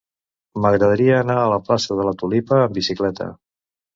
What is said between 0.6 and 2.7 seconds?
M'agradaria anar a la plaça de la Tulipa